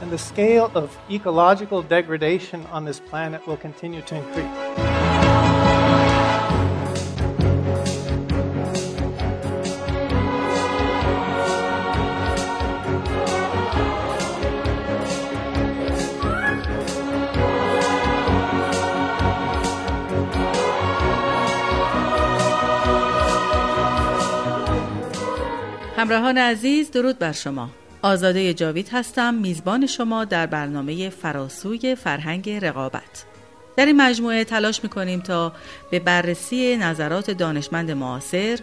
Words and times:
and 0.00 0.10
the 0.10 0.18
scale 0.18 0.70
of 0.74 0.98
ecological 1.10 1.82
degradation 1.82 2.66
on 2.66 2.84
this 2.84 3.00
planet 3.00 3.46
will 3.46 3.56
continue 3.56 4.02
to 4.02 4.16
increase. 4.16 4.84
همراهان 26.04 26.38
عزیز 26.38 26.90
درود 26.90 27.18
بر 27.18 27.32
شما 27.32 27.70
آزاده 28.01 28.53
جاوید 28.53 28.89
هستم 28.91 29.33
میزبان 29.33 29.85
شما 29.85 30.25
در 30.25 30.45
برنامه 30.45 31.09
فراسوی 31.09 31.95
فرهنگ 31.95 32.49
رقابت. 32.49 33.25
در 33.77 33.85
این 33.85 34.01
مجموعه 34.01 34.43
تلاش 34.43 34.83
می‌کنیم 34.83 35.19
تا 35.19 35.53
به 35.91 35.99
بررسی 35.99 36.77
نظرات 36.77 37.31
دانشمند 37.31 37.91
معاصر 37.91 38.59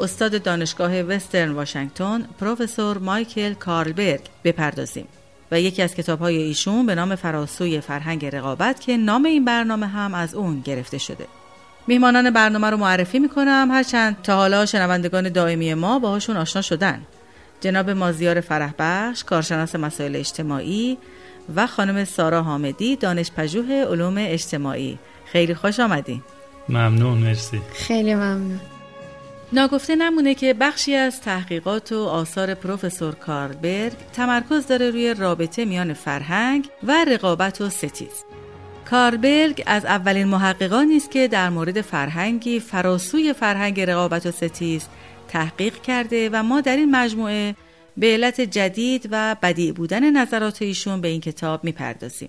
استاد 0.00 0.42
دانشگاه 0.42 1.02
وسترن 1.02 1.50
واشنگتن 1.50 2.28
پروفسور 2.40 2.98
مایکل 2.98 3.54
کارلبرگ 3.54 4.20
بپردازیم. 4.44 5.06
و 5.50 5.60
یکی 5.60 5.82
از 5.82 5.94
کتاب 5.94 6.18
های 6.18 6.36
ایشون 6.36 6.86
به 6.86 6.94
نام 6.94 7.14
فراسوی 7.14 7.80
فرهنگ 7.80 8.26
رقابت 8.26 8.80
که 8.80 8.96
نام 8.96 9.24
این 9.24 9.44
برنامه 9.44 9.86
هم 9.86 10.14
از 10.14 10.34
اون 10.34 10.60
گرفته 10.60 10.98
شده. 10.98 11.26
میهمانان 11.86 12.30
برنامه 12.30 12.70
رو 12.70 12.76
معرفی 12.76 13.18
می‌کنم. 13.18 13.68
هرچند 13.70 14.16
تا 14.22 14.36
حالا 14.36 14.66
شنوندگان 14.66 15.28
دائمی 15.28 15.74
ما 15.74 15.98
باهاشون 15.98 16.36
آشنا 16.36 16.62
شدن. 16.62 17.02
جناب 17.60 17.90
مازیار 17.90 18.40
فرحبخش 18.40 19.24
کارشناس 19.24 19.74
مسائل 19.74 20.16
اجتماعی 20.16 20.98
و 21.56 21.66
خانم 21.66 22.04
سارا 22.04 22.42
حامدی 22.42 22.96
دانش 22.96 23.30
پژوه 23.36 23.84
علوم 23.90 24.14
اجتماعی. 24.18 24.98
خیلی 25.24 25.54
خوش 25.54 25.80
آمدین 25.80 26.22
ممنون 26.68 27.18
مرسی. 27.18 27.60
خیلی 27.74 28.14
ممنون. 28.14 28.60
ناگفته 29.52 29.96
نمونه 29.96 30.34
که 30.34 30.54
بخشی 30.54 30.94
از 30.94 31.20
تحقیقات 31.20 31.92
و 31.92 32.04
آثار 32.04 32.54
پروفسور 32.54 33.14
کارلبرگ 33.14 33.92
تمرکز 34.12 34.66
داره 34.66 34.90
روی 34.90 35.14
رابطه 35.14 35.64
میان 35.64 35.92
فرهنگ 35.92 36.68
و 36.82 37.04
رقابت 37.04 37.60
و 37.60 37.70
ستیز. 37.70 38.24
کاربرگ 38.90 39.62
از 39.66 39.84
اولین 39.84 40.26
محققانی 40.26 40.96
است 40.96 41.10
که 41.10 41.28
در 41.28 41.48
مورد 41.48 41.80
فرهنگی 41.80 42.60
فراسوی 42.60 43.32
فرهنگ 43.32 43.80
رقابت 43.80 44.26
و 44.26 44.30
ستیز 44.30 44.86
تحقیق 45.30 45.82
کرده 45.82 46.30
و 46.32 46.42
ما 46.42 46.60
در 46.60 46.76
این 46.76 46.90
مجموعه 46.90 47.54
به 47.96 48.06
علت 48.06 48.40
جدید 48.40 49.08
و 49.10 49.36
بدیع 49.42 49.72
بودن 49.72 50.10
نظرات 50.10 50.62
ایشون 50.62 51.00
به 51.00 51.08
این 51.08 51.20
کتاب 51.20 51.64
می‌پردازیم. 51.64 52.28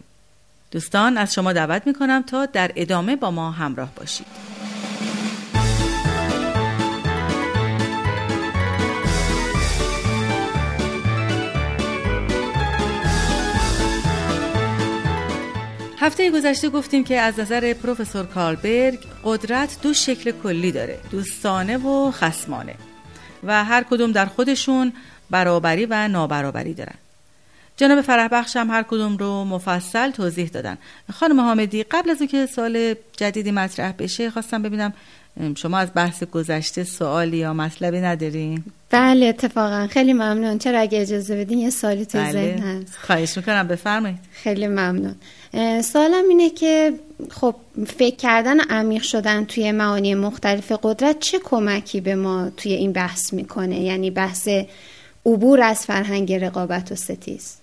دوستان 0.72 1.18
از 1.18 1.34
شما 1.34 1.54
دعوت 1.54 1.88
می‌کنم 1.88 2.22
تا 2.22 2.46
در 2.46 2.72
ادامه 2.76 3.16
با 3.16 3.32
ما 3.32 3.52
همراه 3.52 3.92
باشید. 3.96 4.28
هفته 16.00 16.32
گذشته 16.32 16.70
گفتیم 16.70 17.04
که 17.04 17.20
از 17.20 17.40
نظر 17.40 17.74
پروفسور 17.74 18.26
کارلبرگ 18.26 19.00
قدرت 19.24 19.78
دو 19.82 19.94
شکل 19.94 20.32
کلی 20.32 20.72
داره 20.72 21.00
دوستانه 21.12 21.78
و 21.78 22.12
خسمانه 22.12 22.76
و 23.44 23.64
هر 23.64 23.84
کدوم 23.84 24.12
در 24.12 24.26
خودشون 24.26 24.94
برابری 25.30 25.86
و 25.86 26.08
نابرابری 26.08 26.74
دارن. 26.74 26.96
جناب 27.78 28.02
فرح 28.02 28.28
بخش 28.28 28.58
هم 28.58 28.70
هر 28.70 28.84
کدوم 28.84 29.18
رو 29.18 29.46
مفصل 29.46 30.12
توضیح 30.12 30.48
دادن. 30.48 30.78
خانم 31.14 31.40
حامدی 31.40 31.84
قبل 31.84 32.10
از 32.10 32.22
اینکه 32.22 32.46
سال 32.46 32.96
جدیدی 33.18 33.52
مطرح 33.52 33.92
بشه 33.92 34.30
خواستم 34.30 34.62
ببینم 34.62 34.94
شما 35.56 35.78
از 35.78 35.90
بحث 35.96 36.24
گذشته 36.24 36.84
سوالی 36.84 37.38
یا 37.38 37.54
مطلبی 37.54 38.02
ندارین 38.02 38.64
بله 38.90 39.26
اتفاقا. 39.26 39.88
خیلی 39.88 40.14
ممنون. 40.14 40.58
چرا 40.58 40.80
اگه 40.80 41.02
اجازه 41.02 41.36
بدین 41.36 41.60
یه 41.60 41.70
سالی 41.70 42.06
تو 42.06 42.18
بله. 42.18 42.32
ذهن 42.32 42.60
هست. 42.60 42.98
خواهش 42.98 43.38
می‌کنم 43.38 43.68
بفرمایید. 43.68 44.20
خیلی 44.32 44.68
ممنون. 44.68 45.16
سوالم 45.82 46.30
اینه 46.30 46.50
که 46.50 46.94
خب 47.30 47.56
فکر 47.88 48.16
کردن 48.16 48.60
عمیق 48.60 49.02
شدن 49.02 49.46
توی 49.46 49.72
معانی 49.72 50.16
مختلف 50.16 50.72
قدرت 50.84 51.20
چه 51.20 51.40
کمکی 51.44 52.02
به 52.02 52.16
ما 52.16 52.50
توی 52.58 52.74
این 52.74 52.92
بحث 52.92 53.34
می‌کنه؟ 53.34 53.80
یعنی 53.80 54.12
بحث 54.12 54.50
عبور 55.26 55.62
از 55.62 55.86
فرهنگ 55.86 56.34
رقابت 56.34 56.92
و 56.92 56.96
ستیز. 56.96 57.58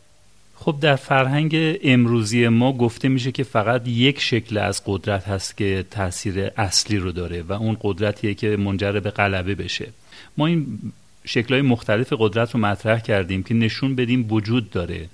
خب 0.54 0.76
در 0.80 0.96
فرهنگ 0.96 1.78
امروزی 1.82 2.48
ما 2.48 2.72
گفته 2.72 3.08
میشه 3.08 3.32
که 3.32 3.44
فقط 3.44 3.88
یک 3.88 4.20
شکل 4.20 4.58
از 4.58 4.82
قدرت 4.86 5.28
هست 5.28 5.56
که 5.56 5.84
تاثیر 5.90 6.50
اصلی 6.56 6.96
رو 6.96 7.12
داره 7.12 7.42
و 7.42 7.52
اون 7.52 7.76
قدرتیه 7.80 8.34
که 8.34 8.56
منجر 8.56 9.00
به 9.00 9.10
غلبه 9.10 9.54
بشه. 9.54 9.88
ما 10.36 10.46
این 10.46 10.78
شکلهای 11.24 11.62
مختلف 11.62 12.12
قدرت 12.18 12.54
رو 12.54 12.60
مطرح 12.60 13.00
کردیم 13.00 13.42
که 13.42 13.54
نشون 13.54 13.94
بدیم 13.94 14.32
وجود 14.32 14.70
داره. 14.70 15.08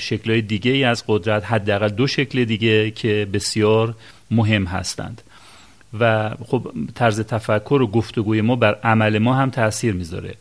شکلهای 0.00 0.42
دیگه 0.42 0.70
ای 0.70 0.84
از 0.84 1.04
قدرت 1.08 1.44
حداقل 1.44 1.88
دو 1.88 2.06
شکل 2.06 2.44
دیگه 2.44 2.90
که 2.90 3.28
بسیار 3.32 3.94
مهم 4.30 4.64
هستند. 4.64 5.22
و 6.00 6.30
خب 6.46 6.72
طرز 6.94 7.20
تفکر 7.20 7.82
و 7.82 7.86
گفتگوی 7.86 8.40
ما 8.40 8.56
بر 8.56 8.74
عمل 8.74 9.18
ما 9.18 9.34
هم 9.34 9.50
تاثیر 9.50 9.94
می‌ذاره. 9.94 10.34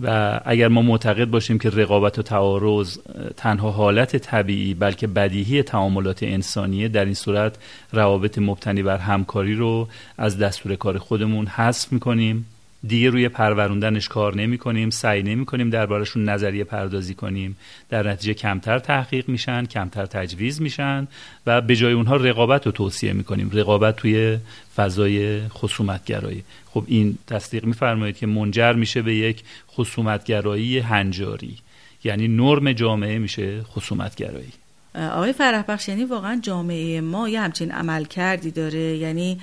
و 0.00 0.40
اگر 0.44 0.68
ما 0.68 0.82
معتقد 0.82 1.24
باشیم 1.24 1.58
که 1.58 1.70
رقابت 1.70 2.18
و 2.18 2.22
تعارض 2.22 2.98
تنها 3.36 3.70
حالت 3.70 4.16
طبیعی 4.16 4.74
بلکه 4.74 5.06
بدیهی 5.06 5.62
تعاملات 5.62 6.22
انسانیه 6.22 6.88
در 6.88 7.04
این 7.04 7.14
صورت 7.14 7.56
روابط 7.92 8.38
مبتنی 8.38 8.82
بر 8.82 8.98
همکاری 8.98 9.54
رو 9.54 9.88
از 10.18 10.38
دستور 10.38 10.74
کار 10.76 10.98
خودمون 10.98 11.46
حذف 11.46 11.92
می‌کنیم. 11.92 12.46
دیگه 12.86 13.10
روی 13.10 13.28
پروروندنش 13.28 14.08
کار 14.08 14.36
نمی 14.36 14.58
کنیم 14.58 14.90
سعی 14.90 15.22
نمی 15.22 15.46
کنیم 15.46 15.70
دربارشون 15.70 16.28
نظریه 16.28 16.64
پردازی 16.64 17.14
کنیم. 17.14 17.56
در 17.88 18.08
نتیجه 18.08 18.34
کمتر 18.34 18.78
تحقیق 18.78 19.28
میشن 19.28 19.64
کمتر 19.64 20.06
تجویز 20.06 20.62
میشن 20.62 21.08
و 21.46 21.60
به 21.60 21.76
جای 21.76 21.92
اونها 21.92 22.16
رقابت 22.16 22.66
رو 22.66 22.72
توصیه 22.72 23.12
می 23.12 23.24
کنیم 23.24 23.50
رقابت 23.52 23.96
توی 23.96 24.38
فضای 24.76 25.48
خصومتگرایی. 25.48 26.44
خب 26.70 26.84
این 26.86 27.18
تصدیق 27.26 27.64
میفرمایید 27.64 28.16
که 28.16 28.26
منجر 28.26 28.72
میشه 28.72 29.02
به 29.02 29.14
یک 29.14 29.42
خصومتگرایی 29.68 30.78
هنجاری. 30.78 31.56
یعنی 32.04 32.28
نرم 32.28 32.72
جامعه 32.72 33.18
میشه 33.18 33.62
خصومتگرایی. 33.62 34.52
آقای 34.94 35.32
فرح 35.32 35.78
یعنی 35.88 36.04
واقعا 36.04 36.40
جامعه 36.42 37.00
ما 37.00 37.28
یه 37.28 37.40
همچین 37.40 37.72
عمل 37.72 38.04
کردی 38.04 38.50
داره؟ 38.50 38.96
یعنی 38.96 39.40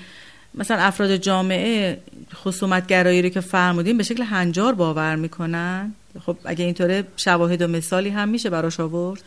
مثلا 0.56 0.78
افراد 0.78 1.16
جامعه 1.16 2.00
خصومتگرایی 2.34 3.22
رو 3.22 3.30
که 3.30 3.40
فرمودیم 3.40 3.98
به 3.98 4.04
شکل 4.04 4.24
هنجار 4.24 4.74
باور 4.74 5.16
می‌کنن؟ 5.16 5.94
خب 6.26 6.38
اگه 6.46 6.66
اینطوره 6.66 7.04
شواهد 7.18 7.62
و 7.62 7.68
مثالی 7.68 8.10
هم 8.10 8.30
میشه 8.30 8.50
براش 8.50 8.80
آورد؟ 8.80 9.22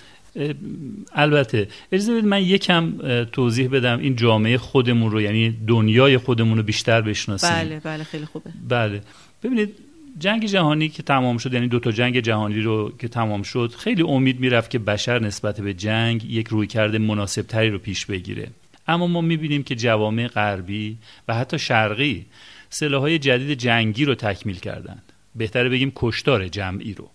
البته. 1.13 1.69
اجازه 1.93 2.13
بدید 2.13 2.25
من 2.25 2.43
یکم 2.43 2.93
توضیح 3.33 3.69
بدم. 3.69 3.99
این 3.99 4.17
جامعه 4.17 4.59
خودمون 4.59 5.11
رو 5.11 5.21
یعنی 5.21 5.57
دنیای 5.67 6.19
خودمون 6.19 6.57
رو 6.57 6.63
بیشتر 6.63 7.01
بشناسیم. 7.01 7.51
بله 7.51 7.81
بله 7.81 8.05
خیلی 8.05 8.25
خوبه. 8.25 8.51
بله. 8.69 9.01
ببینید 9.43 9.75
جنگ 10.19 10.47
جهانی 10.47 10.89
که 10.89 11.03
تمام 11.03 11.39
شد 11.39 11.55
یعنی 11.55 11.69
دو 11.69 11.81
تا 11.81 11.93
جنگ 11.93 12.21
جهانی 12.21 12.61
رو 12.61 12.93
که 12.99 13.09
تمام 13.09 13.43
شد 13.43 13.75
خیلی 13.79 14.03
امید 14.03 14.41
می‌رفت 14.41 14.71
که 14.71 14.79
بشر 14.79 15.19
نسبت 15.19 15.61
به 15.61 15.75
جنگ 15.75 16.25
یک 16.25 16.49
رویکرد 16.49 16.97
مناسب 16.97 17.43
تری 17.43 17.71
رو 17.71 17.79
پیش 17.79 18.07
بگیره. 18.07 18.49
اما 18.87 19.07
ما 19.07 19.21
می‌بینیم 19.21 19.63
که 19.63 19.75
جوامع 19.75 20.27
غربی 20.27 20.99
و 21.29 21.35
حتی 21.35 21.59
شرقی 21.59 22.27
سلاحهای 22.71 23.19
جدید 23.19 23.59
جنگی 23.59 24.05
رو 24.05 24.15
تکمیل 24.15 24.59
کردند. 24.59 25.03
بهتره 25.35 25.69
بگیم 25.69 25.93
کشتار 25.97 26.49
جمعی 26.49 26.95
رو. 26.95 27.11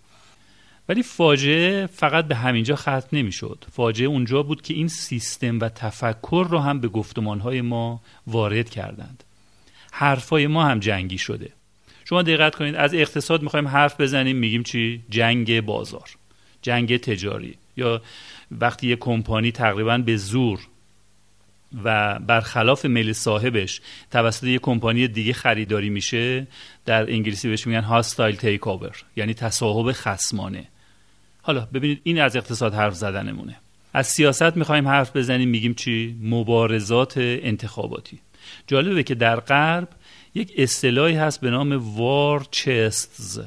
ولی 0.88 1.02
فاجعه 1.02 1.86
فقط 1.86 2.24
به 2.24 2.34
همینجا 2.34 2.76
ختم 2.76 3.08
نمی‌شد. 3.12 3.64
فاجعه 3.72 4.08
اونجا 4.08 4.42
بود 4.42 4.62
که 4.62 4.74
این 4.74 4.88
سیستم 4.88 5.60
و 5.60 5.68
تفکر 5.68 6.46
رو 6.50 6.58
هم 6.58 6.80
به 6.80 6.88
گفتمانهای 6.88 7.60
ما 7.60 8.00
وارد 8.26 8.70
کردند. 8.70 9.24
حرفای 9.92 10.46
ما 10.46 10.64
هم 10.64 10.80
جنگی 10.80 11.18
شده. 11.18 11.52
شما 12.04 12.22
دقت 12.22 12.54
کنید 12.54 12.74
از 12.74 12.94
اقتصاد 12.94 13.42
می‌خوایم 13.42 13.68
حرف 13.68 14.00
بزنیم 14.00 14.36
میگیم 14.36 14.62
چی؟ 14.62 15.02
جنگ 15.10 15.60
بازار 15.60 16.08
جنگ 16.62 16.96
تجاری. 16.96 17.54
یا 17.76 18.02
وقتی 18.50 18.88
یه 18.88 18.96
کمپانی 18.96 19.52
تقریبا 19.52 19.98
به 19.98 20.16
زور 20.16 20.60
و 21.84 22.18
برخلاف 22.18 22.84
میل 22.84 23.12
صاحبش 23.12 23.80
توسط 24.10 24.44
یک 24.44 24.60
کمپانی 24.60 25.08
دیگه 25.08 25.32
خریداری 25.32 25.90
میشه 25.90 26.46
در 26.84 27.10
انگلیسی 27.10 27.48
بهش 27.48 27.66
میگن 27.66 27.82
هاستایل 27.82 28.36
تیک 28.36 28.66
اوور 28.66 28.96
یعنی 29.16 29.34
تصاحب 29.34 29.92
خسمانه 29.92 30.68
حالا 31.42 31.68
ببینید 31.74 32.00
این 32.02 32.20
از 32.20 32.36
اقتصاد 32.36 32.74
حرف 32.74 32.94
زدنمونه. 32.94 33.56
از 33.92 34.06
سیاست 34.06 34.56
می‌خوایم 34.56 34.88
حرف 34.88 35.16
بزنیم 35.16 35.48
میگیم 35.48 35.74
چی؟ 35.74 36.16
مبارزات 36.22 37.14
انتخاباتی. 37.16 38.18
جالبه 38.66 39.02
که 39.02 39.14
در 39.14 39.40
غرب 39.40 39.88
یک 40.34 40.52
اصطلاحی 40.56 41.14
هست 41.14 41.40
به 41.40 41.50
نام 41.50 41.96
وار 41.96 42.46
چستز 42.50 43.40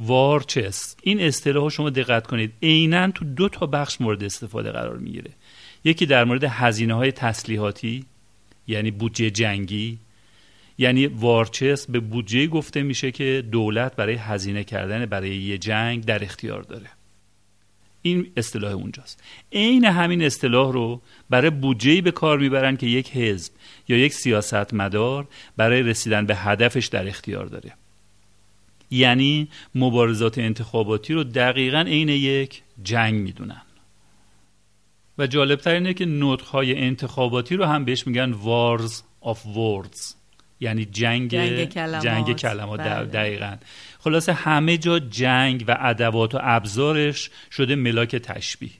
وار 0.00 0.40
چست 0.40 1.00
این 1.02 1.20
اصطلاح 1.20 1.68
شما 1.68 1.90
دقت 1.90 2.26
کنید. 2.26 2.52
عینا 2.62 3.10
تو 3.10 3.24
دو 3.24 3.48
تا 3.48 3.66
بخش 3.66 4.00
مورد 4.00 4.24
استفاده 4.24 4.70
قرار 4.70 4.96
می‌گیره. 4.96 5.30
یکی 5.84 6.06
در 6.06 6.24
مورد 6.24 6.44
هزینه 6.44 6.94
های 6.94 7.12
تسلیحاتی 7.12 8.04
یعنی 8.66 8.90
بودجه 8.90 9.30
جنگی 9.30 9.98
یعنی 10.78 11.06
وارچست 11.06 11.90
به 11.90 12.00
بودجه 12.00 12.46
گفته 12.46 12.82
میشه 12.82 13.10
که 13.10 13.44
دولت 13.52 13.96
برای 13.96 14.14
هزینه 14.14 14.64
کردن 14.64 15.06
برای 15.06 15.36
یه 15.36 15.58
جنگ 15.58 16.04
در 16.04 16.24
اختیار 16.24 16.62
داره. 16.62 16.86
این 18.02 18.32
اصطلاح 18.36 18.72
اونجاست. 18.72 19.22
عین 19.52 19.84
همین 19.84 20.22
اصطلاح 20.22 20.72
رو 20.72 21.02
برای 21.30 21.50
بودجه 21.50 22.00
به 22.00 22.10
کار 22.10 22.38
می‌برن 22.38 22.76
که 22.76 22.86
یک 22.86 23.10
حزب 23.10 23.52
یا 23.88 23.96
یک 23.96 24.12
سیاست 24.12 24.74
مدار 24.74 25.28
برای 25.56 25.82
رسیدن 25.82 26.26
به 26.26 26.36
هدفش 26.36 26.86
در 26.86 27.08
اختیار 27.08 27.46
داره. 27.46 27.72
یعنی 28.90 29.48
مبارزات 29.74 30.38
انتخاباتی 30.38 31.14
رو 31.14 31.24
دقیقا 31.24 31.80
عین 31.80 32.08
یک 32.08 32.62
جنگ 32.82 33.14
می‌دونن. 33.14 33.62
و 35.18 35.26
جالبتر 35.26 35.70
اینه 35.70 35.94
که 35.94 36.06
نطقهای 36.06 36.78
انتخاباتی 36.78 37.56
رو 37.56 37.64
هم 37.64 37.84
بهش 37.84 38.06
میگن 38.06 38.32
وارز 38.32 39.02
آف 39.20 39.46
وردز 39.46 40.14
یعنی 40.60 40.84
جنگ 40.84 41.30
جنگ 41.30 41.68
کلمات, 41.68 42.02
جنگ 42.02 42.36
کلمات 42.36 42.80
بله. 42.80 43.04
دقیقا. 43.04 43.56
خلاصه 43.98 44.32
همه 44.32 44.78
جا 44.78 44.98
جنگ 44.98 45.64
و 45.68 45.76
ادوات 45.80 46.34
و 46.34 46.38
ابزارش 46.42 47.30
شده 47.50 47.74
ملاک 47.74 48.16
تشبیه. 48.16 48.70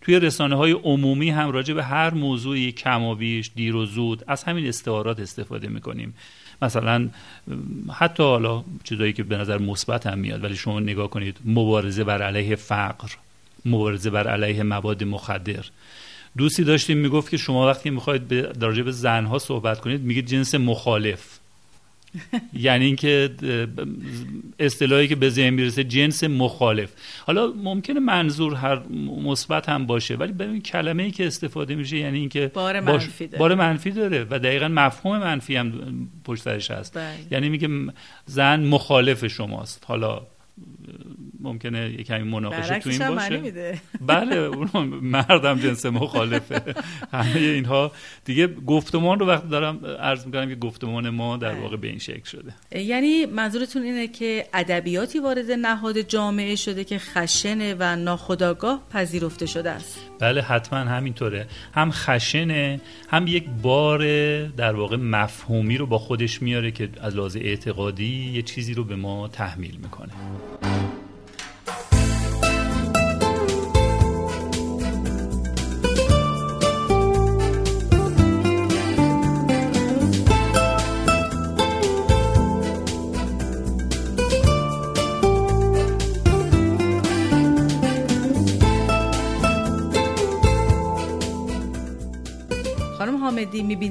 توی 0.00 0.20
رسانه 0.20 0.56
های 0.56 0.72
عمومی 0.72 1.30
هم 1.30 1.50
راجع 1.50 1.74
به 1.74 1.84
هر 1.84 2.14
موضوعی 2.14 2.72
کم 2.72 3.02
و 3.02 3.14
بیش 3.14 3.50
دیر 3.54 3.76
و 3.76 3.86
زود 3.86 4.24
از 4.26 4.44
همین 4.44 4.66
استعارات 4.66 5.20
استفاده 5.20 5.68
می‌کنیم. 5.68 6.14
مثلا 6.62 7.08
حتی 7.92 8.22
حالا 8.22 8.64
چیزایی 8.84 9.12
که 9.12 9.22
به 9.22 9.36
نظر 9.36 9.58
مثبت 9.58 10.06
هم 10.06 10.18
میاد 10.18 10.44
ولی 10.44 10.56
شما 10.56 10.80
نگاه 10.80 11.10
کنید 11.10 11.36
مبارزه 11.44 12.04
بر 12.04 12.22
علیه 12.22 12.56
فقر. 12.56 13.08
مبارزه 13.66 14.10
بر 14.10 14.28
علیه 14.28 14.62
مواد 14.62 15.04
مخدر. 15.04 15.64
دوستی 16.36 16.64
داشتیم 16.64 16.98
می‌گفت 16.98 17.30
که 17.30 17.36
شما 17.36 17.66
وقتی 17.66 17.90
می‌خواید 17.90 18.28
به 18.28 18.42
درجه 18.42 18.82
به 18.82 18.92
زنها 18.92 19.38
صحبت 19.38 19.80
کنید 19.80 20.00
میگید 20.00 20.26
جنس 20.26 20.54
مخالف. 20.54 21.38
یعنی 22.52 22.84
اینکه 22.84 23.30
اصطلاحی 24.58 25.08
که 25.08 25.16
به 25.16 25.30
ذهن 25.30 25.50
می‌رسه 25.50 25.84
جنس 25.84 26.24
مخالف. 26.24 26.90
حالا 27.26 27.52
ممکنه 27.52 28.00
منظور 28.00 28.54
هر 28.54 28.82
مثبت 29.24 29.68
هم 29.68 29.86
باشه 29.86 30.16
ولی 30.16 30.32
ببین 30.32 30.62
کلمه 30.62 31.02
ای 31.02 31.10
که 31.10 31.26
استفاده 31.26 31.74
میشه 31.74 31.96
یعنی 31.96 32.18
اینکه 32.18 32.50
بار 32.54 32.80
منفی 32.80 33.26
داره. 33.26 33.38
بار 33.38 33.54
منفی 33.54 33.90
داره 33.90 34.26
و 34.30 34.38
دقیقا 34.38 34.68
مفهوم 34.68 35.18
منفی 35.18 35.56
هم 35.56 35.72
پشت 36.24 36.42
سرش 36.42 36.70
هست. 36.70 36.94
بله. 36.94 37.16
یعنی 37.30 37.48
میگه 37.48 37.68
زن 38.26 38.60
مخالف 38.64 39.26
شماست. 39.26 39.84
حالا 39.86 40.22
ممکنه 41.46 41.90
یه 41.98 42.04
کمی 42.04 42.22
مناقشه 42.22 42.78
تو 42.78 42.90
این 42.90 43.08
باشه. 43.08 43.36
میده. 43.36 43.78
بله 44.00 44.36
اون 44.36 44.86
مردم 45.02 45.58
جنس 45.58 45.86
مخالفه. 45.86 46.74
همه 47.12 47.40
اینها. 47.40 47.92
دیگه 48.24 48.46
گفتمان 48.46 49.18
رو 49.18 49.26
وقتی 49.26 49.48
دارم 49.48 49.86
عرض 49.86 50.26
می‌کنم 50.26 50.48
که 50.48 50.54
گفتمان 50.54 51.10
ما 51.10 51.36
در 51.36 51.54
واقع 51.54 51.76
به 51.76 51.88
این 51.88 51.98
شکل 51.98 52.24
شده. 52.24 52.54
یعنی 52.80 53.26
منظورتون 53.26 53.82
اینه 53.82 54.08
که 54.08 54.46
ادبیاتی 54.54 55.18
وارد 55.18 55.50
نهاد 55.50 56.00
جامعه 56.00 56.56
شده 56.56 56.84
که 56.84 56.98
خشنه 56.98 57.76
و 57.78 57.96
ناخداگاه 57.96 58.82
پذیرفته 58.90 59.46
شده 59.46 59.70
است؟ 59.70 60.00
بله 60.18 60.42
حتما 60.42 60.78
همینطوره. 60.78 61.46
هم 61.74 61.90
خشنه 61.90 62.80
هم 63.08 63.26
یک 63.26 63.44
بار 63.62 64.00
در 64.46 64.74
واقع 64.74 64.96
مفهومی 64.96 65.76
رو 65.76 65.86
با 65.86 65.98
خودش 65.98 66.42
میاره 66.42 66.70
که 66.70 66.88
از 67.00 67.16
لحاظ 67.16 67.36
اعتقادی 67.36 68.32
یه 68.34 68.42
چیزی 68.42 68.74
رو 68.74 68.84
به 68.84 68.96
ما 68.96 69.28
تحمیل 69.28 69.76
می‌کنه. 69.82 70.12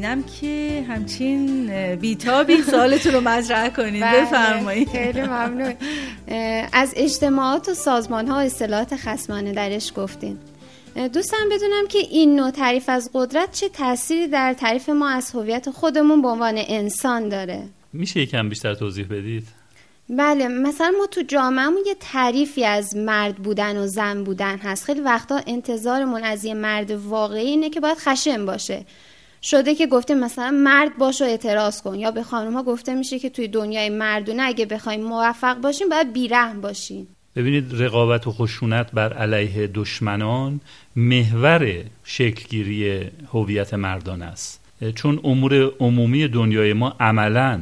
می‌بینم 0.05 0.23
که 0.41 0.85
همچین 0.89 1.95
بیتابی 1.95 2.61
سوالتون 2.61 3.13
رو 3.13 3.21
مطرح 3.21 3.69
کنید. 3.69 4.01
بله، 4.03 4.21
بفرمایید. 4.21 4.89
خیلی 4.89 5.21
ممنون. 5.21 5.73
از 6.73 6.93
اجتماعات 6.95 7.69
و 7.69 7.73
سازمان 7.73 8.27
ها 8.27 8.35
و 8.35 8.39
اصطلاحات 8.39 8.95
خصمانه 8.95 9.53
درش 9.53 9.91
گفتین. 9.95 10.37
دوستم 11.13 11.49
بدونم 11.51 11.87
که 11.89 11.97
این 11.97 12.35
نوع 12.35 12.51
تعریف 12.51 12.89
از 12.89 13.09
قدرت 13.13 13.51
چه 13.51 13.69
تأثیری 13.69 14.27
در 14.27 14.53
تعریف 14.53 14.89
ما 14.89 15.09
از 15.09 15.31
هویت 15.31 15.69
خودمون 15.69 16.21
به 16.21 16.27
عنوان 16.27 16.55
انسان 16.57 17.29
داره؟ 17.29 17.63
میشه 17.93 18.19
یکم 18.19 18.49
بیشتر 18.49 18.73
توضیح 18.73 19.05
بدید؟ 19.05 19.47
بله 20.09 20.47
مثلا 20.47 20.93
ما 20.97 21.07
تو 21.07 21.21
جامعهمون 21.21 21.81
یه 21.87 21.95
تعریفی 21.99 22.65
از 22.65 22.95
مرد 22.95 23.35
بودن 23.35 23.77
و 23.77 23.87
زن 23.87 24.23
بودن 24.23 24.57
هست. 24.57 24.83
خیلی 24.83 24.99
وقتا 25.01 25.41
انتظارمون 25.47 26.23
از 26.23 26.45
یه 26.45 26.53
مرد 26.53 26.91
واقعی 26.91 27.47
اینه 27.47 27.69
که 27.69 27.79
باید 27.79 27.97
خشن 27.97 28.45
باشه. 28.45 28.85
شده 29.45 29.75
که 29.75 29.87
گفته 29.87 30.15
مثلا 30.15 30.51
مرد 30.51 30.97
باش 30.97 31.21
و 31.21 31.25
اعتراض 31.25 31.81
کن. 31.81 31.95
یا 31.95 32.11
به 32.11 32.23
خانم 32.23 32.53
ها 32.53 32.63
گفته 32.63 32.95
میشه 32.95 33.19
که 33.19 33.29
توی 33.29 33.47
دنیای 33.47 33.89
مردونه 33.89 34.43
اگه 34.43 34.65
بخوایم 34.65 35.03
موفق 35.03 35.57
باشیم 35.61 35.89
باید 35.89 36.13
بیرحم 36.13 36.61
باشیم 36.61 37.07
ببینید 37.35 37.81
رقابت 37.81 38.27
و 38.27 38.31
خشونت 38.31 38.91
بر 38.91 39.13
علیه 39.13 39.67
دشمنان 39.67 40.59
محور 40.95 41.83
شکلگیری 42.03 43.01
هویت 43.33 43.73
مردان 43.73 44.21
است. 44.21 44.61
چون 44.95 45.19
امور 45.23 45.71
عمومی 45.79 46.27
دنیای 46.27 46.73
ما 46.73 46.95
عملا 46.99 47.61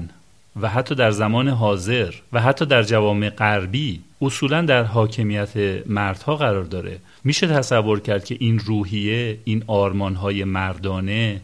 و 0.61 0.69
حتی 0.69 0.95
در 0.95 1.11
زمان 1.11 1.47
حاضر 1.47 2.13
و 2.33 2.41
حتی 2.41 2.65
در 2.65 2.83
جوامع 2.83 3.29
غربی 3.29 4.01
اصولا 4.21 4.61
در 4.61 4.83
حاکمیت 4.83 5.57
مردها 5.85 6.35
قرار 6.35 6.63
داره. 6.63 6.99
میشه 7.23 7.47
تصور 7.47 7.99
کرد 7.99 8.25
که 8.25 8.37
این 8.39 8.59
روحیه 8.59 9.37
این 9.43 9.63
آرمانهای 9.67 10.43
مردانه 10.43 11.41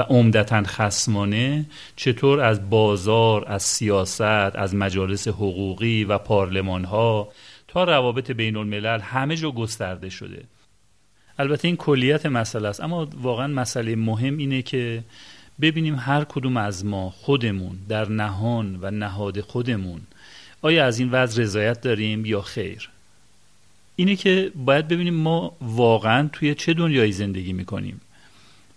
و 0.00 0.02
عمدتا 0.02 0.62
خسمانه 0.62 1.66
چطور 1.96 2.40
از 2.40 2.70
بازار 2.70 3.44
از 3.48 3.62
سیاست 3.62 4.20
از 4.56 4.74
مجالس 4.74 5.28
حقوقی 5.28 6.04
و 6.04 6.18
پارلمان 6.18 6.84
ها 6.84 7.28
تا 7.68 7.84
روابط 7.84 8.30
بین 8.30 8.56
الملل 8.56 9.00
همه 9.00 9.36
جا 9.36 9.50
گسترده 9.50 10.08
شده. 10.08 10.44
البته 11.38 11.68
این 11.68 11.76
کلیت 11.76 12.26
مسئله 12.26 12.68
است 12.68 12.80
اما 12.80 13.08
واقعا 13.22 13.46
مسئله 13.46 13.96
مهم 13.96 14.36
اینه 14.36 14.62
که 14.62 15.04
ببینیم 15.60 15.94
هر 15.94 16.24
کدوم 16.24 16.56
از 16.56 16.84
ما 16.84 17.10
خودمون 17.10 17.78
در 17.88 18.08
نهان 18.08 18.78
و 18.82 18.90
نهاد 18.90 19.40
خودمون 19.40 20.00
آیا 20.62 20.86
از 20.86 20.98
این 20.98 21.10
وضع 21.10 21.42
رضایت 21.42 21.80
داریم 21.80 22.24
یا 22.24 22.40
خیر. 22.42 22.90
اینه 23.96 24.16
که 24.16 24.52
باید 24.54 24.88
ببینیم 24.88 25.14
ما 25.14 25.56
واقعا 25.60 26.28
توی 26.32 26.54
چه 26.54 26.74
دنیایی 26.74 27.12
زندگی 27.12 27.52
می‌کنیم. 27.52 28.00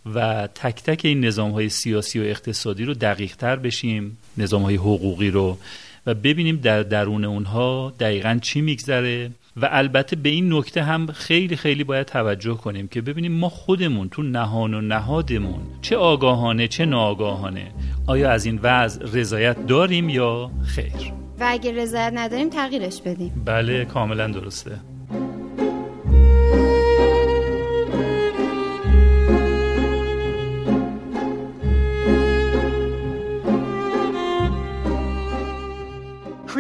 و 0.06 0.48
تک 0.56 0.84
تک 0.84 1.02
این 1.04 1.26
نظام 1.26 1.52
های 1.52 1.70
سیاسی 1.70 2.20
و 2.20 2.24
اقتصادی 2.24 2.86
رو 2.86 2.94
دقیق 2.94 3.36
تر 3.36 3.56
بشیم 3.56 4.18
نظام 4.38 4.62
های 4.62 4.76
حقوقی 4.76 5.30
رو 5.30 5.58
و 6.06 6.14
ببینیم 6.14 6.56
در 6.56 6.84
درون 6.84 7.26
اونها 7.26 7.94
دقیقا 8.00 8.40
چی 8.42 8.62
میگذره. 8.62 9.32
و 9.58 9.70
البته 9.72 10.16
به 10.16 10.30
این 10.30 10.54
نکته 10.54 10.84
هم 10.84 11.08
خیلی 11.08 11.56
خیلی 11.56 11.84
باید 11.84 12.08
توجه 12.08 12.54
کنیم 12.54 12.88
که 12.88 13.02
ببینیم 13.02 13.32
ما 13.32 13.50
خودمون 13.50 14.10
تو 14.10 14.24
نهان 14.24 14.74
و 14.74 14.82
نهادمون 14.82 15.62
چه 15.82 15.98
آگاهانه 15.98 16.68
چه 16.68 16.86
ناآگاهانه. 16.86 17.72
آیا 18.08 18.32
از 18.32 18.46
این 18.46 18.60
وضع 18.64 19.06
رضایت 19.14 19.68
داریم 19.68 20.10
یا 20.10 20.52
خیر؟ 20.66 21.14
و 21.40 21.46
اگه 21.48 21.72
رضایت 21.72 22.12
نداریم 22.16 22.50
تغییرش 22.50 23.02
بدیم. 23.02 23.44
بله 23.46 23.86
کاملا 23.86 24.28
درسته. 24.28 24.80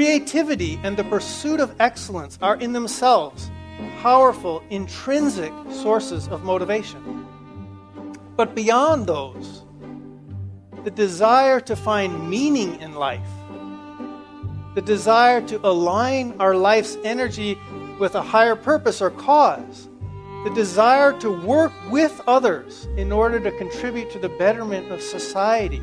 Creativity 0.03 0.77
and 0.83 0.97
the 0.97 1.05
pursuit 1.05 1.61
of 1.61 1.73
excellence 1.79 2.37
are 2.41 2.57
in 2.57 2.73
themselves 2.73 3.49
powerful, 4.01 4.61
intrinsic 4.69 5.53
sources 5.71 6.27
of 6.27 6.43
motivation. 6.43 7.25
But 8.35 8.53
beyond 8.53 9.07
those, 9.07 9.63
the 10.83 10.91
desire 10.91 11.61
to 11.61 11.77
find 11.77 12.29
meaning 12.29 12.81
in 12.81 12.95
life, 12.95 13.29
the 14.75 14.81
desire 14.81 15.39
to 15.47 15.65
align 15.65 16.35
our 16.37 16.53
life's 16.53 16.97
energy 17.05 17.57
with 17.97 18.15
a 18.15 18.21
higher 18.21 18.57
purpose 18.57 19.01
or 19.01 19.09
cause, 19.09 19.87
the 20.43 20.51
desire 20.53 21.17
to 21.19 21.31
work 21.31 21.71
with 21.89 22.19
others 22.27 22.89
in 22.97 23.13
order 23.13 23.39
to 23.39 23.57
contribute 23.57 24.11
to 24.11 24.19
the 24.19 24.27
betterment 24.27 24.91
of 24.91 25.01
society. 25.01 25.81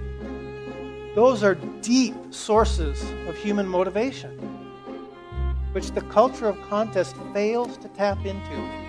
Those 1.15 1.43
are 1.43 1.57
deep 1.83 2.15
sources 2.31 3.03
of 3.29 3.37
human 3.37 3.67
motivation, 3.67 4.39
which 5.73 5.91
the 5.91 6.03
culture 6.03 6.47
of 6.47 6.57
contest 6.69 7.17
fails 7.33 7.77
to 7.79 7.89
tap 7.89 8.25
into. 8.25 8.81